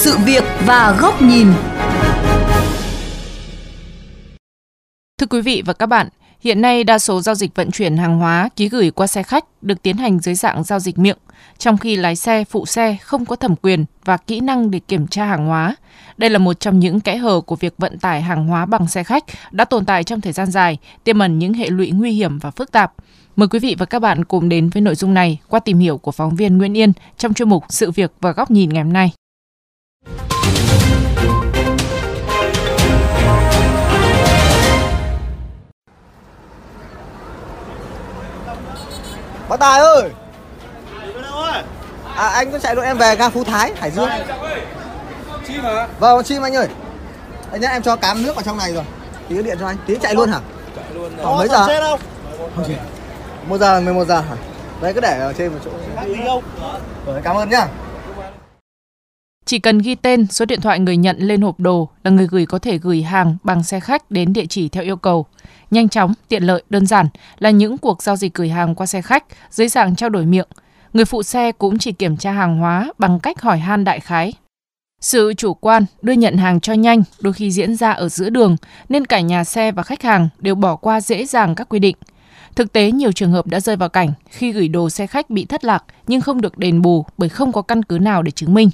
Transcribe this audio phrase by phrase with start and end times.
[0.00, 1.46] sự việc và góc nhìn.
[5.18, 6.08] Thưa quý vị và các bạn,
[6.40, 9.44] hiện nay đa số giao dịch vận chuyển hàng hóa ký gửi qua xe khách
[9.62, 11.18] được tiến hành dưới dạng giao dịch miệng,
[11.58, 15.06] trong khi lái xe, phụ xe không có thẩm quyền và kỹ năng để kiểm
[15.06, 15.76] tra hàng hóa.
[16.16, 19.04] Đây là một trong những kẽ hở của việc vận tải hàng hóa bằng xe
[19.04, 22.38] khách đã tồn tại trong thời gian dài, tiềm ẩn những hệ lụy nguy hiểm
[22.38, 22.92] và phức tạp.
[23.36, 25.98] Mời quý vị và các bạn cùng đến với nội dung này qua tìm hiểu
[25.98, 28.92] của phóng viên Nguyễn Yên trong chuyên mục Sự việc và góc nhìn ngày hôm
[28.92, 29.12] nay.
[39.50, 40.10] Bác Tài ơi!
[42.16, 44.08] À anh có chạy đội em về ga Phú Thái, Hải Dương.
[45.46, 45.88] Chim hả?
[45.98, 46.68] Vâng, chim anh ơi.
[47.52, 48.84] Anh nhá, em cho cám nước vào trong này rồi.
[49.28, 50.40] Tí điện cho anh, tí chạy luôn hả?
[50.76, 51.66] Chạy luôn Khoảng mấy giờ?
[53.46, 54.36] Một giờ, 11 giờ hả?
[54.80, 55.70] Đấy cứ để ở trên một chỗ.
[57.06, 57.66] Rồi, cảm ơn nhá
[59.50, 62.46] chỉ cần ghi tên, số điện thoại người nhận lên hộp đồ là người gửi
[62.46, 65.26] có thể gửi hàng bằng xe khách đến địa chỉ theo yêu cầu.
[65.70, 67.06] Nhanh chóng, tiện lợi, đơn giản
[67.38, 70.46] là những cuộc giao dịch gửi hàng qua xe khách dưới dạng trao đổi miệng.
[70.92, 74.32] Người phụ xe cũng chỉ kiểm tra hàng hóa bằng cách hỏi han đại khái.
[75.00, 78.56] Sự chủ quan đưa nhận hàng cho nhanh đôi khi diễn ra ở giữa đường
[78.88, 81.96] nên cả nhà xe và khách hàng đều bỏ qua dễ dàng các quy định.
[82.56, 85.44] Thực tế nhiều trường hợp đã rơi vào cảnh khi gửi đồ xe khách bị
[85.44, 88.54] thất lạc nhưng không được đền bù bởi không có căn cứ nào để chứng
[88.54, 88.70] minh.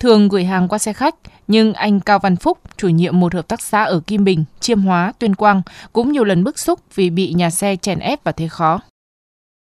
[0.00, 1.14] Thường gửi hàng qua xe khách,
[1.48, 4.78] nhưng anh Cao Văn Phúc, chủ nhiệm một hợp tác xã ở Kim Bình, Chiêm
[4.78, 5.62] Hóa, Tuyên Quang
[5.92, 8.80] cũng nhiều lần bức xúc vì bị nhà xe chèn ép và thế khó.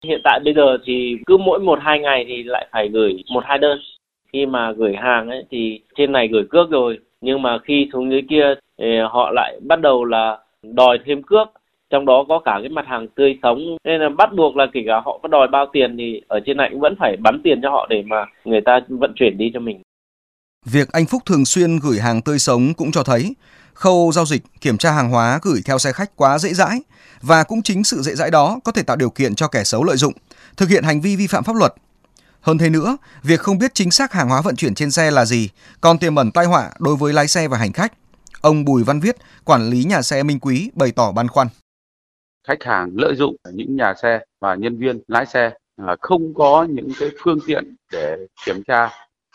[0.05, 3.43] Hiện tại bây giờ thì cứ mỗi một hai ngày thì lại phải gửi một
[3.47, 3.79] hai đơn.
[4.33, 8.11] Khi mà gửi hàng ấy thì trên này gửi cước rồi, nhưng mà khi xuống
[8.11, 11.47] dưới kia thì họ lại bắt đầu là đòi thêm cước
[11.89, 14.83] trong đó có cả cái mặt hàng tươi sống nên là bắt buộc là kể
[14.87, 17.61] cả họ có đòi bao tiền thì ở trên này cũng vẫn phải bắn tiền
[17.61, 19.81] cho họ để mà người ta vận chuyển đi cho mình
[20.65, 23.35] Việc anh Phúc thường xuyên gửi hàng tươi sống cũng cho thấy
[23.73, 26.81] khâu giao dịch kiểm tra hàng hóa gửi theo xe khách quá dễ dãi
[27.21, 29.83] và cũng chính sự dễ dãi đó có thể tạo điều kiện cho kẻ xấu
[29.83, 30.13] lợi dụng,
[30.57, 31.73] thực hiện hành vi vi phạm pháp luật.
[32.41, 35.25] Hơn thế nữa, việc không biết chính xác hàng hóa vận chuyển trên xe là
[35.25, 35.49] gì
[35.81, 37.93] còn tiềm ẩn tai họa đối với lái xe và hành khách.
[38.41, 41.47] Ông Bùi Văn Viết, quản lý nhà xe Minh Quý bày tỏ băn khoăn.
[42.47, 46.67] Khách hàng lợi dụng những nhà xe và nhân viên lái xe là không có
[46.69, 48.89] những cái phương tiện để kiểm tra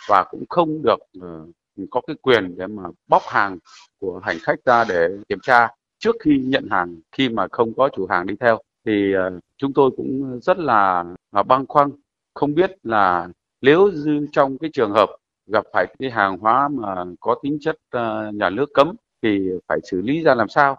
[0.08, 1.54] và cũng không được uh,
[1.91, 3.58] có cái quyền để mà bóc hàng
[4.00, 7.88] của hành khách ra để kiểm tra trước khi nhận hàng khi mà không có
[7.96, 8.58] chủ hàng đi theo.
[8.86, 11.04] Thì uh, chúng tôi cũng rất là,
[11.46, 11.91] băn khoăn
[12.34, 13.28] không biết là
[13.60, 15.08] nếu như trong cái trường hợp
[15.46, 19.78] gặp phải cái hàng hóa mà có tính chất uh, nhà nước cấm thì phải
[19.90, 20.76] xử lý ra làm sao?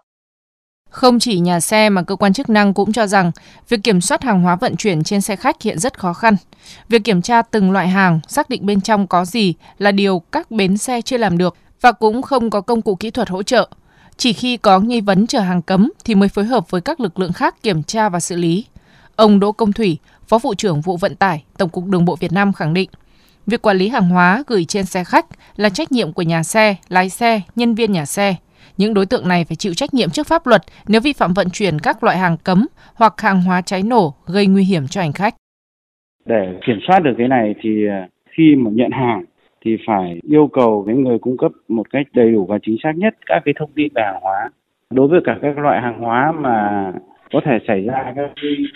[0.90, 3.32] Không chỉ nhà xe mà cơ quan chức năng cũng cho rằng
[3.70, 6.36] việc kiểm soát hàng hóa vận chuyển trên xe khách hiện rất khó khăn.
[6.90, 10.52] Việc kiểm tra từng loại hàng, xác định bên trong có gì là điều các
[10.52, 13.70] bến xe chưa làm được và cũng không có công cụ kỹ thuật hỗ trợ.
[14.18, 17.20] Chỉ khi có nghi vấn chở hàng cấm thì mới phối hợp với các lực
[17.20, 18.66] lượng khác kiểm tra và xử lý.
[19.16, 19.98] Ông Đỗ Công Thủy,
[20.28, 22.90] Phó vụ trưởng vụ vận tải, Tổng cục Đường bộ Việt Nam khẳng định,
[23.48, 26.76] việc quản lý hàng hóa gửi trên xe khách là trách nhiệm của nhà xe,
[26.90, 28.36] lái xe, nhân viên nhà xe–
[28.80, 31.48] những đối tượng này phải chịu trách nhiệm trước pháp luật nếu vi phạm vận
[31.54, 35.14] chuyển các loại hàng cấm hoặc hàng hóa cháy nổ gây nguy hiểm cho hành
[35.14, 35.34] khách.
[36.26, 39.24] Để kiểm soát được cái này thì à, khi mà nhận hàng
[39.66, 42.92] thì phải yêu cầu cái người cung cấp một cách đầy đủ và chính xác
[42.96, 44.50] nhất các cái thông tin về hàng hóa.
[44.90, 46.92] Đối với cả các loại hàng hóa mà
[47.32, 48.32] có thể xảy ra các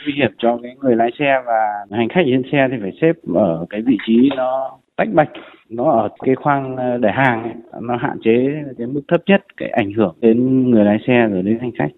[0.06, 3.14] nguy hiểm cho cái người lái xe và hành khách trên xe thì phải xếp
[3.36, 5.30] ở cái vị trí nó tách bạch
[5.74, 9.42] nó ở cái khoang ờ, để hàng ấy, nó hạn chế cái mức thấp nhất
[9.58, 11.90] cái ảnh hưởng đến người lái xe rồi đến hành khách.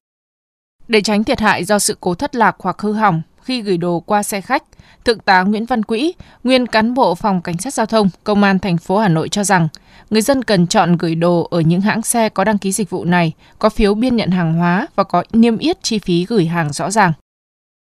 [0.87, 3.99] Để tránh thiệt hại do sự cố thất lạc hoặc hư hỏng khi gửi đồ
[3.99, 4.63] qua xe khách,
[5.05, 6.13] Thượng tá Nguyễn Văn Quỹ,
[6.43, 9.43] nguyên cán bộ phòng cảnh sát giao thông, công an thành phố Hà Nội cho
[9.43, 9.67] rằng,
[10.09, 13.05] người dân cần chọn gửi đồ ở những hãng xe có đăng ký dịch vụ
[13.05, 16.69] này, có phiếu biên nhận hàng hóa và có niêm yết chi phí gửi hàng
[16.69, 17.11] rõ ràng.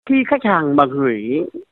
[0.09, 1.23] Khi khách hàng mà gửi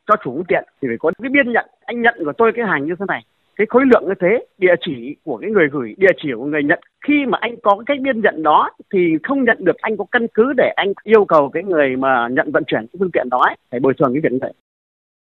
[0.06, 2.66] cho chủ phương tiện thì phải có cái biên nhận, anh nhận của tôi cái
[2.66, 3.24] hàng như thế này
[3.56, 6.62] cái khối lượng như thế địa chỉ của cái người gửi địa chỉ của người
[6.64, 6.80] nhận.
[7.06, 10.26] Khi mà anh có cái biên nhận đó thì không nhận được anh có căn
[10.34, 13.38] cứ để anh yêu cầu cái người mà nhận vận chuyển cái phương tiện đó
[13.38, 14.52] ấy, phải bồi thường cái việc như vậy.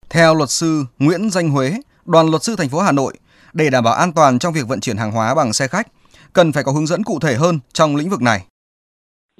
[0.09, 1.71] Theo luật sư Nguyễn Danh Huế
[2.05, 3.13] đoàn luật sư thành phố Hà Nội
[3.53, 5.87] để đảm bảo an toàn trong việc vận chuyển hàng hóa bằng xe khách
[6.33, 8.39] cần phải có hướng dẫn cụ thể hơn trong lĩnh vực này.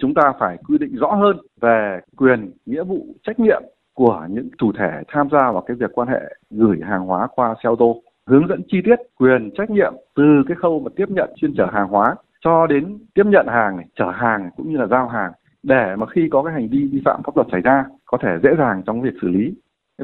[0.01, 4.49] Chúng ta phải quy định rõ hơn về quyền nghĩa vụ trách nhiệm của những
[4.57, 7.75] chủ thể tham gia vào cái việc quan hệ gửi hàng hóa qua xe ô
[7.79, 11.53] tô hướng dẫn chi tiết quyền trách nhiệm từ cái khâu mà tiếp nhận chuyên
[11.57, 15.07] trở hàng hóa cho đến tiếp nhận hàng này, chở hàng cũng như là giao
[15.07, 15.31] hàng
[15.63, 18.29] để mà khi có cái hành vi vi phạm pháp luật xảy ra có thể
[18.43, 19.53] dễ dàng trong việc xử lý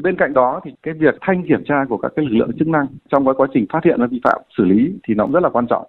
[0.02, 2.68] Bên cạnh đó thì cái việc thanh kiểm tra của các cái lực lượng chức
[2.68, 5.32] năng trong cái quá trình phát hiện và vi phạm xử lý thì nó cũng
[5.32, 5.86] rất là quan trọng.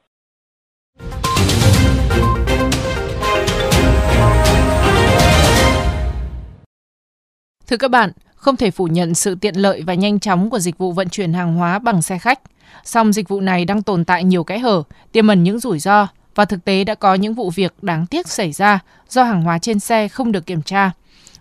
[7.69, 10.77] Thưa các bạn, không thể phủ nhận sự tiện lợi và nhanh chóng của dịch
[10.77, 12.39] vụ vận chuyển hàng hóa bằng xe khách.
[12.83, 16.07] Song dịch vụ này đang tồn tại nhiều kẽ hở, tiềm ẩn những rủi ro
[16.35, 18.79] và thực tế đã có những vụ việc đáng tiếc xảy ra
[19.09, 20.91] do hàng hóa trên xe không được kiểm tra.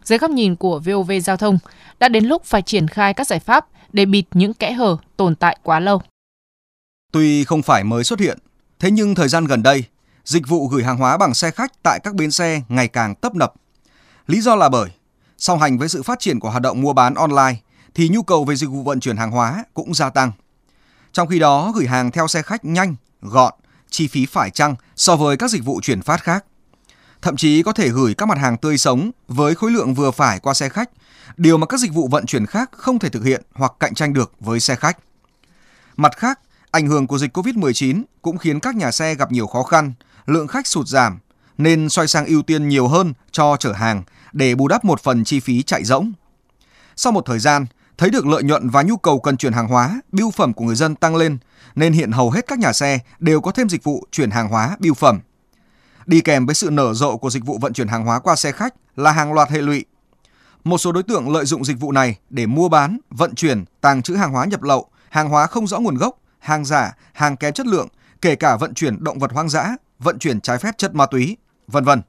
[0.05, 1.59] Dưới góc nhìn của VOV Giao thông,
[1.99, 5.35] đã đến lúc phải triển khai các giải pháp để bịt những kẽ hở tồn
[5.35, 6.03] tại quá lâu.
[7.13, 8.39] Tuy không phải mới xuất hiện,
[8.79, 9.85] thế nhưng thời gian gần đây,
[10.25, 13.35] dịch vụ gửi hàng hóa bằng xe khách tại các bến xe ngày càng tấp
[13.35, 13.55] nập.
[14.27, 14.91] Lý do là bởi
[15.39, 17.55] song hành với sự phát triển của hoạt động mua bán online
[17.95, 20.33] thì nhu cầu về dịch vụ vận chuyển hàng hóa cũng gia tăng.
[21.13, 23.55] Trong khi đó, gửi hàng theo xe khách nhanh, gọn,
[23.91, 26.45] chi phí phải chăng so với các dịch vụ chuyển phát khác.
[27.23, 30.41] Thậm chí có thể gửi các mặt hàng tươi sống với khối lượng vừa phải
[30.41, 30.91] qua xe khách,
[31.37, 34.13] điều mà các dịch vụ vận chuyển khác không thể thực hiện hoặc cạnh tranh
[34.13, 34.99] được với xe khách.
[35.97, 36.41] Mặt khác,
[36.71, 39.93] ảnh hưởng của dịch COVID-19 cũng khiến các nhà xe gặp nhiều khó khăn,
[40.27, 41.19] lượng khách sụt giảm
[41.59, 45.25] nên xoay sang ưu tiên nhiều hơn cho chở hàng để bù đắp một phần
[45.25, 46.13] chi phí chạy rỗng.
[46.97, 47.67] Sau một thời gian,
[47.99, 50.77] thấy được lợi nhuận và nhu cầu cần chuyển hàng hóa, bưu phẩm của người
[50.77, 51.39] dân tăng lên,
[51.75, 54.77] nên hiện hầu hết các nhà xe đều có thêm dịch vụ chuyển hàng hóa,
[54.81, 55.21] bưu phẩm.
[56.07, 58.53] Đi kèm với sự nở rộ của dịch vụ vận chuyển hàng hóa qua xe
[58.53, 59.85] khách là hàng loạt hệ lụy.
[60.65, 64.03] Một số đối tượng lợi dụng dịch vụ này để mua bán, vận chuyển, tàng
[64.03, 67.53] trữ hàng hóa nhập lậu, hàng hóa không rõ nguồn gốc, hàng giả, hàng kém
[67.53, 67.89] chất lượng,
[68.23, 71.37] kể cả vận chuyển động vật hoang dã, vận chuyển trái phép chất ma túy,
[71.69, 72.03] vân vân.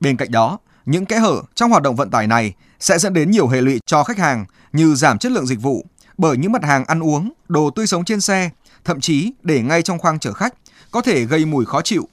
[0.00, 3.30] Bên cạnh đó, những kẽ hở trong hoạt động vận tải này sẽ dẫn đến
[3.30, 5.86] nhiều hệ lụy cho khách hàng như giảm chất lượng dịch vụ
[6.18, 8.50] bởi những mặt hàng ăn uống, đồ tươi sống trên xe,
[8.84, 10.54] thậm chí để ngay trong khoang chở khách
[10.90, 12.08] có thể gây mùi khó chịu.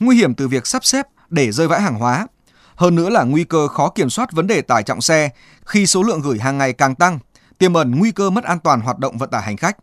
[0.00, 2.26] Nguy hiểm từ việc sắp xếp để rơi vãi hàng hóa.
[2.74, 5.30] Hơn nữa là nguy cơ khó kiểm soát vấn đề tải trọng xe
[5.66, 7.18] khi số lượng gửi hàng ngày càng tăng,
[7.58, 9.76] tiềm ẩn nguy cơ mất an toàn hoạt động vận tải hành khách.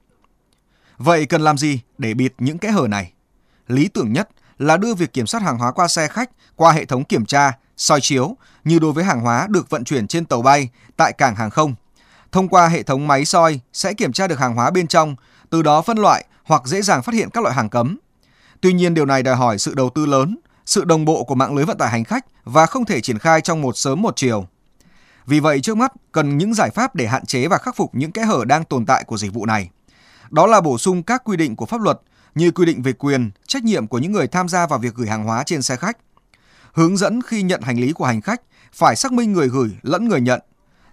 [0.97, 3.11] Vậy cần làm gì để bịt những kẽ hở này?
[3.67, 4.29] Lý tưởng nhất
[4.59, 7.51] là đưa việc kiểm soát hàng hóa qua xe khách qua hệ thống kiểm tra,
[7.77, 11.35] soi chiếu như đối với hàng hóa được vận chuyển trên tàu bay tại cảng
[11.35, 11.75] hàng không.
[12.31, 15.15] Thông qua hệ thống máy soi sẽ kiểm tra được hàng hóa bên trong,
[15.49, 17.97] từ đó phân loại hoặc dễ dàng phát hiện các loại hàng cấm.
[18.61, 21.55] Tuy nhiên điều này đòi hỏi sự đầu tư lớn, sự đồng bộ của mạng
[21.55, 24.47] lưới vận tải hành khách và không thể triển khai trong một sớm một chiều.
[25.25, 28.11] Vì vậy trước mắt cần những giải pháp để hạn chế và khắc phục những
[28.11, 29.69] kẽ hở đang tồn tại của dịch vụ này.
[30.29, 32.01] Đó là bổ sung các quy định của pháp luật
[32.35, 35.07] như quy định về quyền, trách nhiệm của những người tham gia vào việc gửi
[35.07, 35.97] hàng hóa trên xe khách.
[36.73, 38.41] Hướng dẫn khi nhận hành lý của hành khách
[38.73, 40.39] phải xác minh người gửi lẫn người nhận.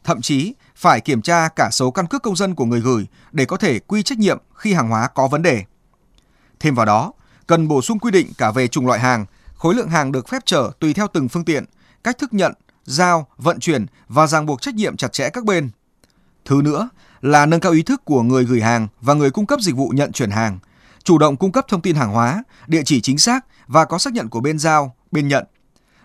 [0.05, 3.45] Thậm chí phải kiểm tra cả số căn cước công dân của người gửi để
[3.45, 5.65] có thể quy trách nhiệm khi hàng hóa có vấn đề.
[6.61, 7.13] Thêm vào đó,
[7.47, 10.43] cần bổ sung quy định cả về chủng loại hàng, khối lượng hàng được phép
[10.47, 11.65] chở tùy theo từng phương tiện,
[12.05, 12.53] cách thức nhận,
[12.85, 15.71] giao, vận chuyển và ràng buộc trách nhiệm chặt chẽ các bên.
[16.45, 16.89] Thứ nữa
[17.21, 19.89] là nâng cao ý thức của người gửi hàng và người cung cấp dịch vụ
[19.89, 20.59] nhận chuyển hàng,
[21.05, 24.13] chủ động cung cấp thông tin hàng hóa, địa chỉ chính xác và có xác
[24.13, 25.45] nhận của bên giao, bên nhận.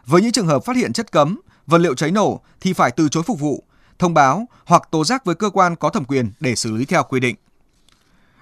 [0.06, 3.10] Với những trường hợp phát hiện chất cấm, vật liệu cháy nổ thì phải từ
[3.10, 3.64] chối phục vụ,
[4.00, 7.04] thông báo hoặc tố giác với cơ quan có thẩm quyền để xử lý theo
[7.04, 7.36] quy định.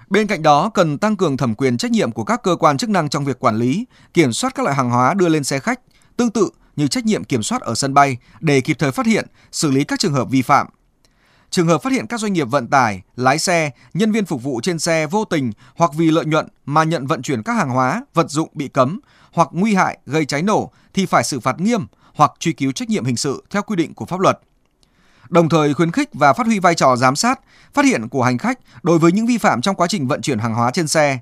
[0.08, 2.90] Bên cạnh đó, cần tăng cường thẩm quyền trách nhiệm của các cơ quan chức
[2.90, 5.80] năng trong việc quản lý, kiểm soát các loại hàng hóa đưa lên xe khách,
[6.16, 9.26] tương tự như trách nhiệm kiểm soát ở sân bay để kịp thời phát hiện,
[9.52, 10.66] xử lý các trường hợp vi phạm.
[11.50, 14.60] Trường hợp phát hiện các doanh nghiệp vận tải, lái xe, nhân viên phục vụ
[14.62, 18.04] trên xe vô tình hoặc vì lợi nhuận mà nhận vận chuyển các hàng hóa,
[18.14, 19.00] vật dụng bị cấm
[19.32, 22.88] hoặc nguy hại gây cháy nổ thì phải xử phạt nghiêm hoặc truy cứu trách
[22.88, 24.40] nhiệm hình sự theo quy định của pháp luật.
[25.28, 27.40] Đồng thời khuyến khích và phát huy vai trò giám sát,
[27.74, 30.38] phát hiện của hành khách đối với những vi phạm trong quá trình vận chuyển
[30.38, 31.18] hàng hóa trên xe.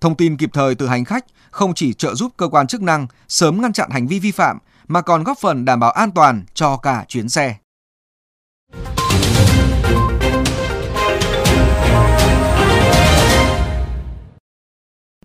[0.00, 3.06] Thông tin kịp thời từ hành khách không chỉ trợ giúp cơ quan chức năng
[3.28, 6.44] sớm ngăn chặn hành vi vi phạm mà còn góp phần đảm bảo an toàn
[6.54, 7.56] cho cả chuyến xe.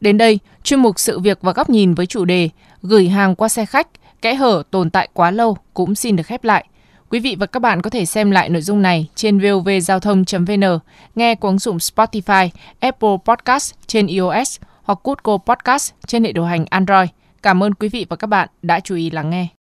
[0.01, 2.49] Đến đây, chuyên mục sự việc và góc nhìn với chủ đề
[2.81, 3.87] gửi hàng qua xe khách,
[4.21, 6.65] kẽ hở tồn tại quá lâu cũng xin được khép lại.
[7.09, 10.79] Quý vị và các bạn có thể xem lại nội dung này trên vovgiao thông.vn,
[11.15, 16.45] nghe qua ứng dụng Spotify, Apple Podcast trên iOS hoặc Google Podcast trên hệ điều
[16.45, 17.09] hành Android.
[17.43, 19.60] Cảm ơn quý vị và các bạn đã chú ý lắng nghe.